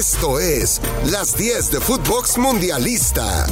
[0.00, 0.80] Esto es
[1.10, 3.46] Las 10 de Footbox Mundialista.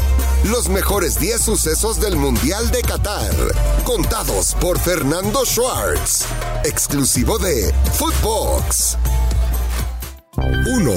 [0.50, 3.34] Los mejores 10 sucesos del Mundial de Qatar.
[3.84, 6.24] Contados por Fernando Schwartz.
[6.64, 8.96] Exclusivo de Footbox.
[10.38, 10.92] 1.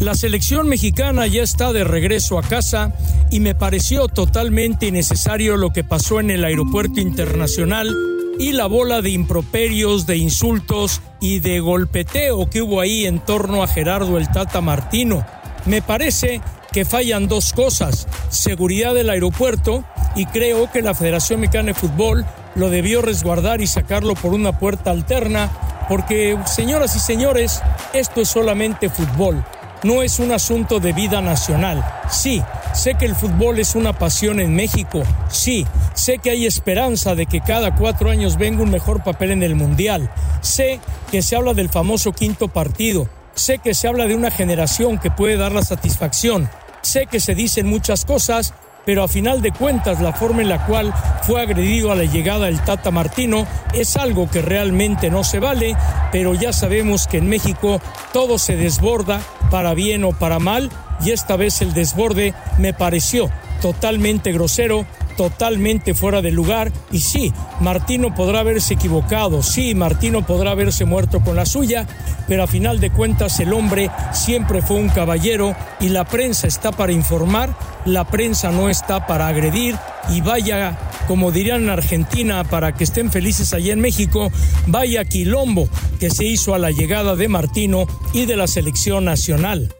[0.00, 2.92] La selección mexicana ya está de regreso a casa
[3.30, 7.96] y me pareció totalmente innecesario lo que pasó en el aeropuerto internacional
[8.38, 13.62] y la bola de improperios, de insultos y de golpeteo que hubo ahí en torno
[13.62, 15.26] a Gerardo el Tata Martino.
[15.64, 16.40] Me parece
[16.72, 22.26] que fallan dos cosas, seguridad del aeropuerto y creo que la Federación Mexicana de Fútbol
[22.54, 25.50] lo debió resguardar y sacarlo por una puerta alterna,
[25.88, 29.44] porque señoras y señores, esto es solamente fútbol
[29.82, 31.84] no es un asunto de vida nacional.
[32.10, 32.42] Sí,
[32.74, 35.02] sé que el fútbol es una pasión en México.
[35.28, 39.42] Sí, sé que hay esperanza de que cada cuatro años venga un mejor papel en
[39.42, 40.10] el Mundial.
[40.40, 43.08] Sé que se habla del famoso quinto partido.
[43.34, 46.48] Sé que se habla de una generación que puede dar la satisfacción.
[46.82, 48.54] Sé que se dicen muchas cosas,
[48.86, 52.46] pero a final de cuentas la forma en la cual fue agredido a la llegada
[52.46, 55.76] del Tata Martino es algo que realmente no se vale,
[56.12, 57.80] pero ya sabemos que en México
[58.12, 59.20] todo se desborda
[59.50, 60.70] para bien o para mal
[61.04, 66.72] y esta vez el desborde me pareció totalmente grosero, totalmente fuera de lugar.
[66.92, 71.86] Y sí, Martino podrá haberse equivocado, sí, Martino podrá haberse muerto con la suya,
[72.28, 76.72] pero a final de cuentas el hombre siempre fue un caballero y la prensa está
[76.72, 79.76] para informar, la prensa no está para agredir
[80.10, 80.78] y vaya,
[81.08, 84.30] como dirían en Argentina, para que estén felices allá en México,
[84.66, 89.74] vaya quilombo que se hizo a la llegada de Martino y de la selección nacional.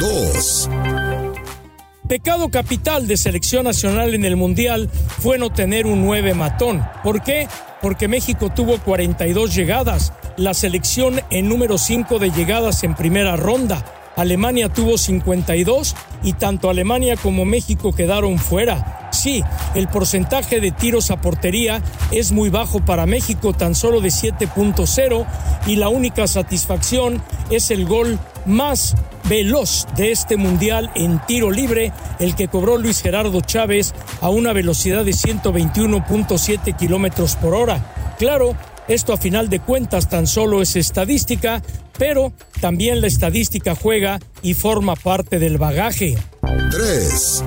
[0.00, 0.70] 2.
[2.08, 6.84] Pecado capital de selección nacional en el Mundial fue no tener un 9 matón.
[7.02, 7.48] ¿Por qué?
[7.80, 13.82] Porque México tuvo 42 llegadas, la selección en número 5 de llegadas en primera ronda.
[14.16, 19.08] Alemania tuvo 52 y tanto Alemania como México quedaron fuera.
[19.10, 19.42] Sí,
[19.74, 25.26] el porcentaje de tiros a portería es muy bajo para México, tan solo de 7.0
[25.66, 28.94] y la única satisfacción es el gol más
[29.28, 34.52] veloz de este mundial en tiro libre, el que cobró Luis Gerardo Chávez a una
[34.52, 38.14] velocidad de 121.7 kilómetros por hora.
[38.18, 38.56] Claro,
[38.88, 41.62] esto a final de cuentas tan solo es estadística,
[41.98, 46.16] pero también la estadística juega y forma parte del bagaje.
[46.70, 47.44] 3.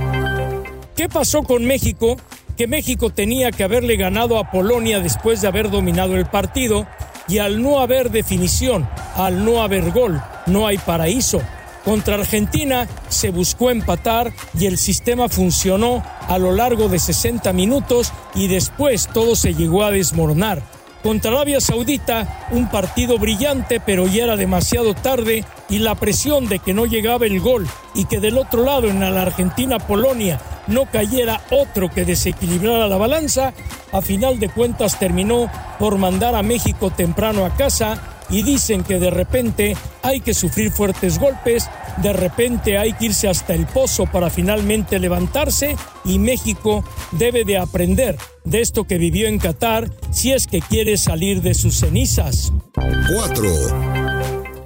[0.95, 2.17] ¿Qué pasó con México?
[2.57, 6.87] Que México tenía que haberle ganado a Polonia después de haber dominado el partido
[7.27, 11.41] y al no haber definición, al no haber gol, no hay paraíso.
[11.87, 18.11] Contra Argentina se buscó empatar y el sistema funcionó a lo largo de 60 minutos
[18.35, 20.61] y después todo se llegó a desmoronar.
[21.01, 26.59] Contra Arabia Saudita, un partido brillante, pero ya era demasiado tarde y la presión de
[26.59, 27.65] que no llegaba el gol
[27.95, 33.53] y que del otro lado en la Argentina-Polonia no cayera otro que desequilibrara la balanza,
[33.93, 35.49] a final de cuentas terminó
[35.79, 40.71] por mandar a México temprano a casa y dicen que de repente hay que sufrir
[40.71, 41.69] fuertes golpes,
[42.01, 47.57] de repente hay que irse hasta el pozo para finalmente levantarse y México debe de
[47.57, 52.51] aprender de esto que vivió en Qatar si es que quiere salir de sus cenizas.
[52.73, 53.43] 4.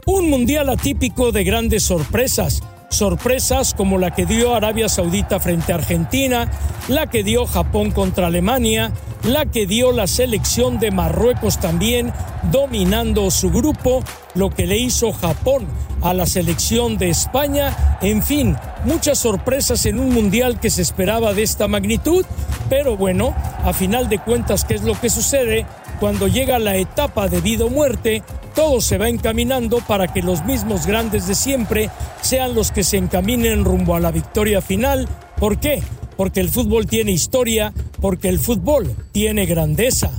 [0.06, 2.64] Un mundial atípico de grandes sorpresas.
[2.92, 6.52] Sorpresas como la que dio Arabia Saudita frente a Argentina,
[6.90, 8.92] la que dio Japón contra Alemania,
[9.24, 12.12] la que dio la selección de Marruecos también,
[12.52, 14.04] dominando su grupo,
[14.36, 15.68] lo que le hizo Japón
[16.02, 21.34] a la selección de España, en fin, muchas sorpresas en un mundial que se esperaba
[21.34, 22.26] de esta magnitud,
[22.70, 25.66] pero bueno, a final de cuentas, ¿qué es lo que sucede?
[26.02, 28.22] Cuando llega la etapa de vida o muerte,
[28.54, 31.90] todo se va encaminando para que los mismos grandes de siempre
[32.22, 35.08] sean los que se encaminen rumbo a la victoria final.
[35.38, 35.82] ¿Por qué?
[36.18, 40.12] Porque el fútbol tiene historia, porque el fútbol tiene grandeza.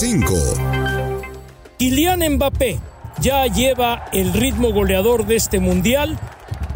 [0.00, 0.26] 5.
[1.78, 2.78] Kylian Mbappé
[3.20, 6.18] ya lleva el ritmo goleador de este mundial.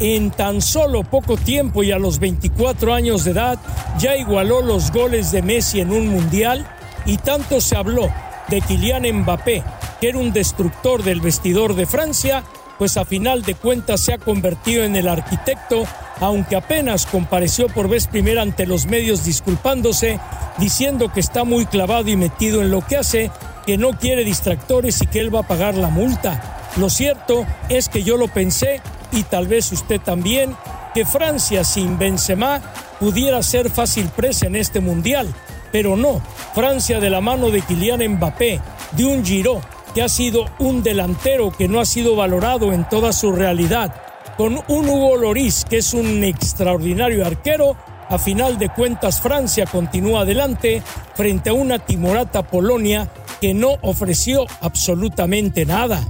[0.01, 3.59] En tan solo poco tiempo y a los 24 años de edad
[3.99, 6.67] ya igualó los goles de Messi en un mundial
[7.05, 8.09] y tanto se habló
[8.49, 9.63] de Kylian Mbappé,
[10.01, 12.45] que era un destructor del vestidor de Francia,
[12.79, 15.85] pues a final de cuentas se ha convertido en el arquitecto,
[16.21, 20.21] aunque apenas compareció por vez primera ante los medios disculpándose,
[20.59, 23.31] diciendo que está muy clavado y metido en lo que hace,
[23.67, 26.71] que no quiere distractores y que él va a pagar la multa.
[26.77, 28.81] Lo cierto es que yo lo pensé
[29.11, 30.55] y tal vez usted también,
[30.95, 32.61] que Francia sin Benzema
[33.01, 35.29] pudiera ser fácil presa en este mundial,
[35.73, 36.23] pero no,
[36.55, 38.61] Francia de la mano de Kylian Mbappé,
[38.93, 39.61] de un Giro,
[39.99, 44.01] que ha sido un delantero que no ha sido valorado en toda su realidad,
[44.37, 47.77] con un Hugo Loris que es un extraordinario arquero,
[48.09, 50.85] a final de cuentas Francia continúa adelante
[51.17, 53.11] frente a una timorata Polonia
[53.41, 56.01] que no ofreció absolutamente nada.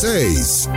[0.00, 0.68] 6.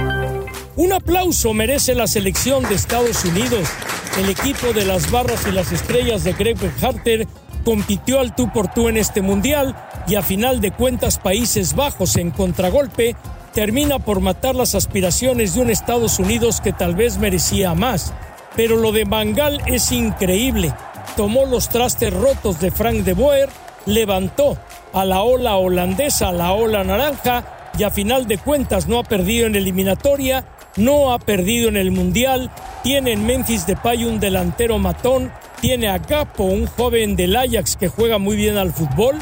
[0.77, 3.69] Un aplauso merece la selección de Estados Unidos.
[4.17, 7.27] El equipo de las barras y las estrellas de Greg Harter
[7.63, 9.75] compitió al tú por tú en este mundial
[10.07, 13.15] y a final de cuentas Países Bajos en contragolpe
[13.53, 18.13] termina por matar las aspiraciones de un Estados Unidos que tal vez merecía más.
[18.55, 20.73] Pero lo de Bangal es increíble.
[21.15, 23.49] Tomó los trastes rotos de Frank de Boer,
[23.85, 24.57] levantó
[24.93, 29.03] a la ola holandesa, a la ola naranja, y a final de cuentas no ha
[29.03, 32.51] perdido en eliminatoria, no ha perdido en el Mundial,
[32.83, 35.31] tiene en Memphis Depay un delantero matón,
[35.61, 39.15] tiene a Capo, un joven del Ajax que juega muy bien al fútbol,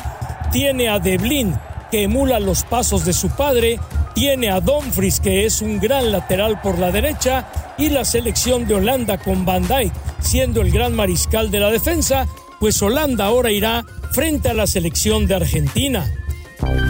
[0.51, 1.55] tiene a Deblin,
[1.91, 3.79] que emula los pasos de su padre,
[4.15, 7.47] tiene a Dumfries, que es un gran lateral por la derecha,
[7.77, 12.27] y la selección de Holanda con Van Dijk siendo el gran mariscal de la defensa,
[12.59, 16.11] pues Holanda ahora irá frente a la selección de Argentina.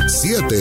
[0.08, 0.56] 7.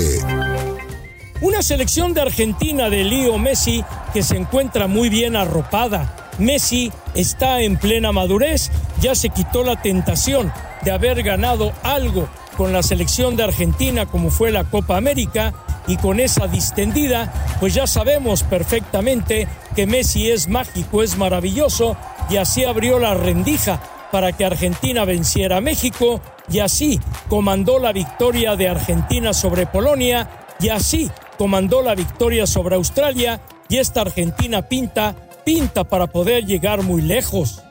[1.41, 6.18] Una selección de Argentina de Leo Messi que se encuentra muy bien arropada.
[6.38, 8.70] Messi está en plena madurez,
[9.00, 10.52] ya se quitó la tentación
[10.82, 15.55] de haber ganado algo con la selección de Argentina como fue la Copa América
[15.87, 21.96] y con esa distendida, pues ya sabemos perfectamente que Messi es mágico, es maravilloso
[22.31, 23.81] y así abrió la rendija
[24.12, 26.20] para que Argentina venciera a México
[26.50, 30.29] y así comandó la victoria de Argentina sobre Polonia
[30.61, 35.14] y así comandó la victoria sobre Australia y esta Argentina pinta,
[35.49, 37.62] pinta para poder llegar muy lejos.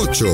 [0.00, 0.24] 8.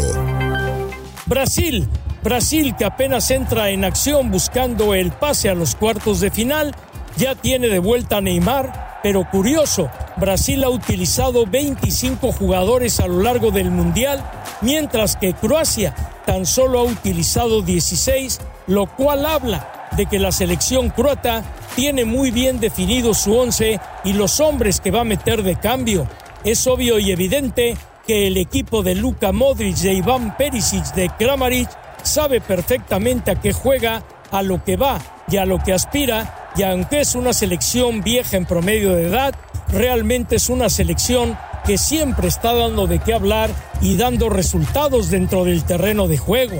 [1.27, 1.89] Brasil,
[2.23, 6.73] Brasil que apenas entra en acción buscando el pase a los cuartos de final,
[7.17, 13.23] ya tiene de vuelta a Neymar, pero curioso, Brasil ha utilizado 25 jugadores a lo
[13.23, 14.23] largo del Mundial,
[14.61, 15.97] mientras que Croacia
[16.27, 21.43] tan solo ha utilizado 16, lo cual habla de que la selección croata
[21.75, 26.07] tiene muy bien definido su once y los hombres que va a meter de cambio.
[26.45, 31.69] Es obvio y evidente que el equipo de Luka Modric, de Iván Perisic, de Kramaric,
[32.03, 34.99] sabe perfectamente a qué juega, a lo que va
[35.29, 39.35] y a lo que aspira, y aunque es una selección vieja en promedio de edad,
[39.69, 43.51] realmente es una selección que siempre está dando de qué hablar
[43.81, 46.57] y dando resultados dentro del terreno de juego.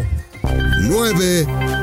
[0.83, 1.82] 9.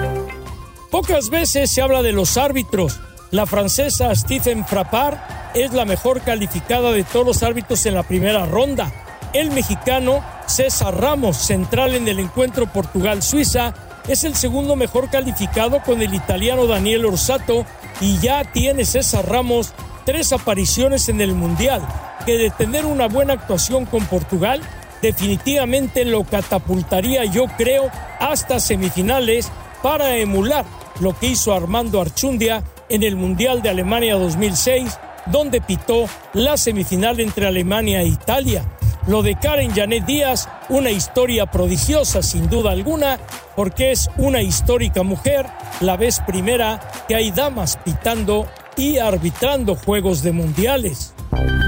[0.91, 2.99] Pocas veces se habla de los árbitros.
[3.29, 5.17] La francesa Stephen Frappard
[5.53, 8.91] es la mejor calificada de todos los árbitros en la primera ronda.
[9.33, 13.75] El mexicano César Ramos, central en el encuentro Portugal-Suiza,
[14.07, 17.67] es el segundo mejor calificado con el italiano Daniel Orsato
[18.01, 19.73] y ya tiene César Ramos
[20.05, 21.83] tres apariciones en el Mundial,
[22.25, 24.61] que de tener una buena actuación con Portugal
[25.03, 29.49] definitivamente lo catapultaría yo creo hasta semifinales
[29.81, 30.65] para emular
[30.99, 34.97] lo que hizo Armando Archundia en el Mundial de Alemania 2006,
[35.27, 38.65] donde pitó la semifinal entre Alemania e Italia.
[39.07, 43.19] Lo de Karen Janet Díaz, una historia prodigiosa sin duda alguna,
[43.55, 45.45] porque es una histórica mujer,
[45.79, 51.13] la vez primera que hay damas pitando y arbitrando juegos de mundiales.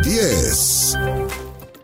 [0.04, 0.98] 10.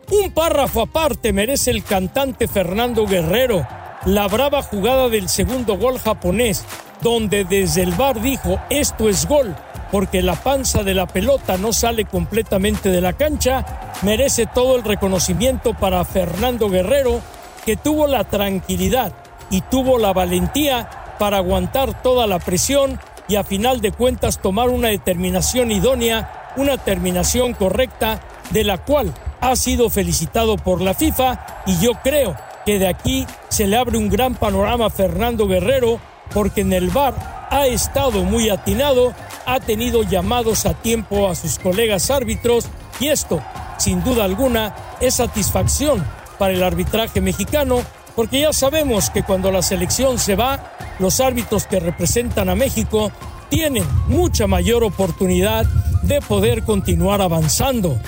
[0.10, 3.68] Un párrafo aparte merece el cantante Fernando Guerrero,
[4.06, 6.64] la brava jugada del segundo gol japonés,
[7.02, 9.56] donde desde el bar dijo esto es gol,
[9.92, 13.66] porque la panza de la pelota no sale completamente de la cancha,
[14.02, 17.22] merece todo el reconocimiento para Fernando Guerrero,
[17.66, 19.14] que tuvo la tranquilidad
[19.50, 20.90] y tuvo la valentía
[21.20, 26.78] para aguantar toda la presión y a final de cuentas tomar una determinación idónea, una
[26.78, 32.36] terminación correcta, de la cual ha sido felicitado por la FIFA y yo creo
[32.66, 36.00] que de aquí se le abre un gran panorama a Fernando Guerrero
[36.34, 39.14] porque en el bar ha estado muy atinado,
[39.46, 42.68] ha tenido llamados a tiempo a sus colegas árbitros
[43.00, 43.42] y esto,
[43.78, 46.06] sin duda alguna, es satisfacción
[46.38, 47.82] para el arbitraje mexicano
[48.16, 53.12] porque ya sabemos que cuando la selección se va, los árbitros que representan a México
[53.50, 55.66] tienen mucha mayor oportunidad
[56.02, 58.00] de poder continuar avanzando.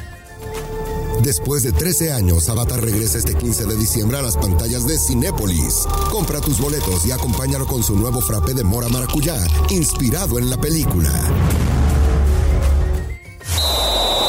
[1.22, 5.86] Después de 13 años, Avatar regresa este 15 de diciembre a las pantallas de Cinépolis.
[6.10, 9.36] Compra tus boletos y acompáñalo con su nuevo frappé de mora maracuyá,
[9.70, 11.12] inspirado en la película.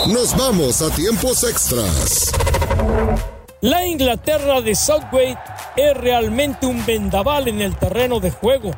[0.08, 2.32] Nos vamos a tiempos extras.
[3.60, 5.38] La Inglaterra de Southgate
[5.76, 8.72] es realmente un vendaval en el terreno de juego.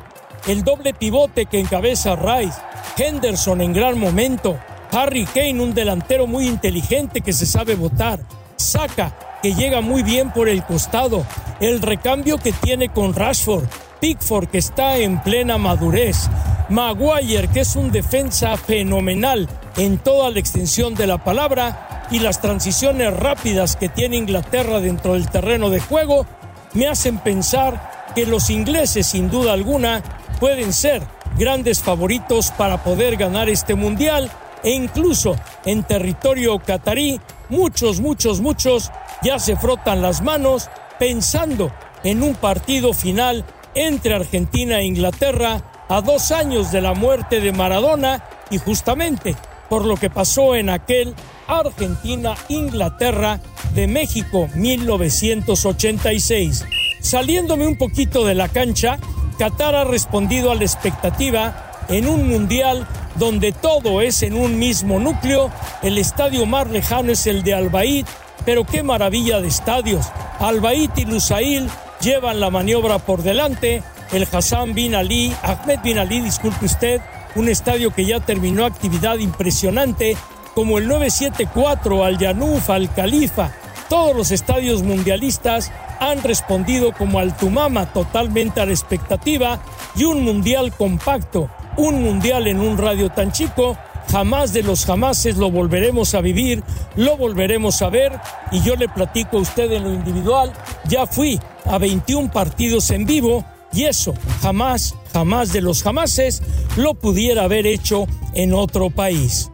[0.45, 2.59] el doble pivote que encabeza Rice,
[2.97, 4.59] Henderson en gran momento,
[4.93, 8.19] Harry Kane, un delantero muy inteligente que se sabe votar,
[8.55, 11.25] Saka, que llega muy bien por el costado,
[11.59, 13.65] el recambio que tiene con Rashford,
[13.99, 16.29] Pickford, que está en plena madurez,
[16.69, 22.41] Maguire, que es un defensa fenomenal en toda la extensión de la palabra, y las
[22.41, 26.27] transiciones rápidas que tiene Inglaterra dentro del terreno de juego,
[26.73, 30.03] me hacen pensar que los ingleses, sin duda alguna,
[30.39, 31.01] pueden ser
[31.35, 34.29] grandes favoritos para poder ganar este mundial
[34.63, 38.91] e incluso en territorio catarí, muchos, muchos, muchos
[39.21, 41.71] ya se frotan las manos pensando
[42.03, 47.51] en un partido final entre Argentina e Inglaterra a dos años de la muerte de
[47.51, 49.35] Maradona y justamente
[49.69, 51.13] por lo que pasó en aquel
[51.47, 53.39] Argentina-Inglaterra
[53.73, 56.65] de México 1986.
[57.01, 58.97] Saliéndome un poquito de la cancha,
[59.37, 64.99] Qatar ha respondido a la expectativa en un mundial donde todo es en un mismo
[64.99, 65.51] núcleo.
[65.81, 68.05] El estadio más lejano es el de Albaid,
[68.45, 70.05] pero qué maravilla de estadios.
[70.39, 71.69] Albaid y Lusail
[72.01, 73.83] llevan la maniobra por delante.
[74.11, 77.01] El Hassan Bin Ali, Ahmed Bin Ali, disculpe usted,
[77.35, 80.15] un estadio que ya terminó actividad impresionante,
[80.53, 83.51] como el 974, Al Yanuf, Al Khalifa.
[83.89, 89.59] Todos los estadios mundialistas han respondido como al Tumama totalmente a la expectativa
[89.95, 93.77] y un mundial compacto un mundial en un radio tan chico,
[94.11, 96.63] jamás de los jamases lo volveremos a vivir,
[96.95, 98.11] lo volveremos a ver.
[98.51, 100.51] Y yo le platico a usted en lo individual,
[100.85, 106.43] ya fui a 21 partidos en vivo y eso jamás, jamás de los jamases
[106.77, 109.49] lo pudiera haber hecho en otro país.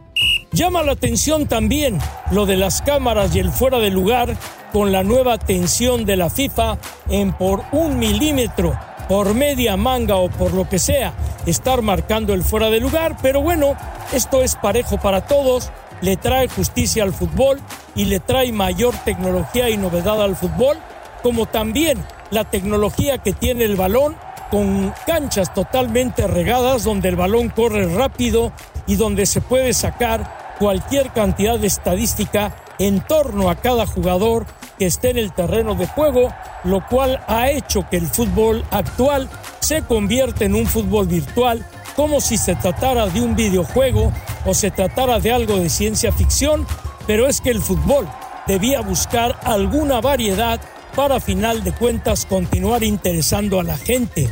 [0.52, 1.98] Llama la atención también
[2.32, 4.36] lo de las cámaras y el fuera de lugar
[4.72, 6.76] con la nueva tensión de la FIFA
[7.08, 8.78] en por un milímetro
[9.10, 11.12] por media manga o por lo que sea,
[11.44, 13.74] estar marcando el fuera de lugar, pero bueno,
[14.12, 17.58] esto es parejo para todos, le trae justicia al fútbol
[17.96, 20.78] y le trae mayor tecnología y novedad al fútbol,
[21.24, 21.98] como también
[22.30, 24.14] la tecnología que tiene el balón
[24.48, 28.52] con canchas totalmente regadas donde el balón corre rápido
[28.86, 34.46] y donde se puede sacar cualquier cantidad de estadística en torno a cada jugador
[34.80, 36.32] que esté en el terreno de juego,
[36.64, 39.28] lo cual ha hecho que el fútbol actual
[39.60, 44.10] se convierta en un fútbol virtual, como si se tratara de un videojuego
[44.46, 46.66] o se tratara de algo de ciencia ficción,
[47.06, 48.08] pero es que el fútbol
[48.46, 50.58] debía buscar alguna variedad
[50.96, 54.30] para final de cuentas continuar interesando a la gente.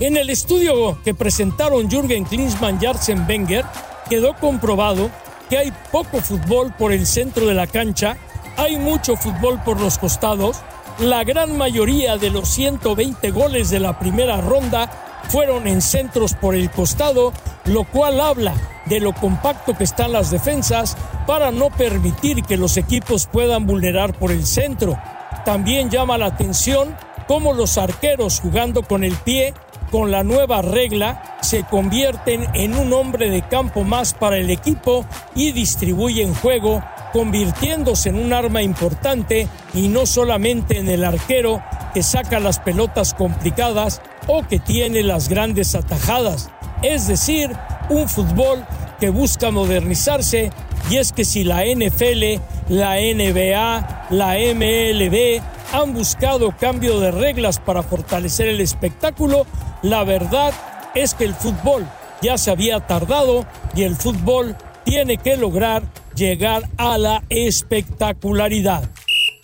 [0.00, 3.64] En el estudio que presentaron Jürgen Klinsmann y Arsene Wenger,
[4.10, 5.08] quedó comprobado
[5.48, 8.16] que hay poco fútbol por el centro de la cancha
[8.58, 10.58] hay mucho fútbol por los costados.
[10.98, 14.90] La gran mayoría de los 120 goles de la primera ronda
[15.28, 17.32] fueron en centros por el costado,
[17.66, 18.54] lo cual habla
[18.86, 20.96] de lo compacto que están las defensas
[21.26, 24.98] para no permitir que los equipos puedan vulnerar por el centro.
[25.44, 26.96] También llama la atención
[27.28, 29.54] cómo los arqueros jugando con el pie,
[29.90, 35.06] con la nueva regla, se convierten en un hombre de campo más para el equipo
[35.34, 41.62] y distribuyen juego convirtiéndose en un arma importante y no solamente en el arquero
[41.94, 46.50] que saca las pelotas complicadas o que tiene las grandes atajadas.
[46.82, 47.50] Es decir,
[47.88, 48.64] un fútbol
[49.00, 50.50] que busca modernizarse
[50.90, 55.40] y es que si la NFL, la NBA, la MLB
[55.72, 59.46] han buscado cambio de reglas para fortalecer el espectáculo,
[59.82, 60.52] la verdad
[60.94, 61.86] es que el fútbol
[62.20, 65.82] ya se había tardado y el fútbol tiene que lograr
[66.14, 68.88] llegar a la espectacularidad.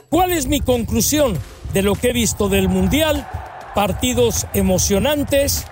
[0.09, 1.38] ¿Cuál es mi conclusión
[1.73, 3.29] de lo que he visto del Mundial?
[3.75, 5.67] Partidos emocionantes,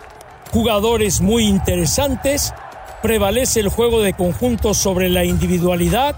[0.52, 2.52] jugadores muy interesantes,
[3.02, 6.16] prevalece el juego de conjunto sobre la individualidad,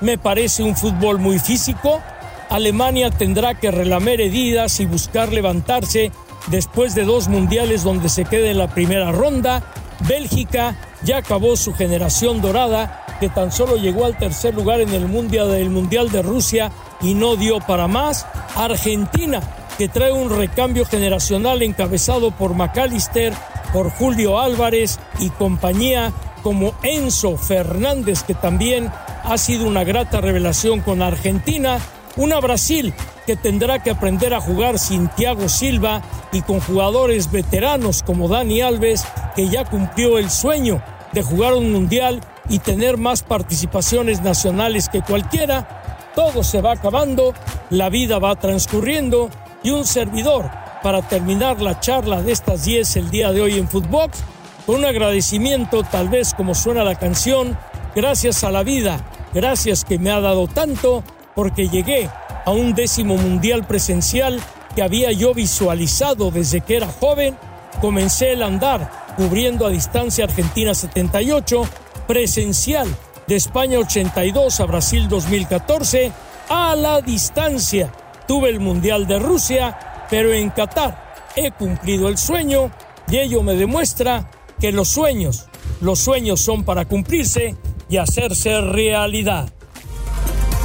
[0.00, 2.00] me parece un fútbol muy físico,
[2.48, 6.12] Alemania tendrá que relamer heridas y buscar levantarse
[6.48, 9.62] después de dos mundiales donde se queda en la primera ronda,
[10.08, 15.06] Bélgica ya acabó su generación dorada que tan solo llegó al tercer lugar en el
[15.06, 18.26] mundial, mundial de Rusia y no dio para más.
[18.56, 19.40] Argentina,
[19.78, 23.32] que trae un recambio generacional encabezado por McAllister,
[23.72, 28.90] por Julio Álvarez y compañía como Enzo Fernández, que también
[29.24, 31.78] ha sido una grata revelación con Argentina.
[32.16, 32.92] Una Brasil
[33.26, 36.02] que tendrá que aprender a jugar sin Thiago Silva
[36.32, 39.04] y con jugadores veteranos como Dani Alves,
[39.34, 45.00] que ya cumplió el sueño de jugar un mundial y tener más participaciones nacionales que
[45.00, 47.32] cualquiera, todo se va acabando,
[47.70, 49.30] la vida va transcurriendo
[49.62, 50.50] y un servidor
[50.82, 54.18] para terminar la charla de estas 10 el día de hoy en Footbox,
[54.66, 57.56] con un agradecimiento tal vez como suena la canción,
[57.94, 59.00] gracias a la vida,
[59.32, 61.04] gracias que me ha dado tanto,
[61.34, 62.08] porque llegué
[62.44, 64.40] a un décimo mundial presencial
[64.74, 67.36] que había yo visualizado desde que era joven,
[67.80, 71.62] comencé el andar cubriendo a distancia Argentina 78,
[72.06, 72.88] presencial
[73.26, 76.12] de España 82 a Brasil 2014,
[76.48, 77.92] a la distancia
[78.26, 82.70] tuve el Mundial de Rusia, pero en Qatar he cumplido el sueño
[83.10, 85.46] y ello me demuestra que los sueños,
[85.80, 87.56] los sueños son para cumplirse
[87.88, 89.52] y hacerse realidad.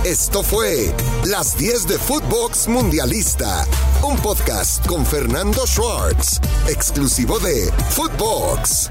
[0.08, 0.96] Esto fue
[1.26, 3.68] Las 10 de Footbox Mundialista,
[4.02, 8.90] un podcast con Fernando Schwartz, exclusivo de Footbox.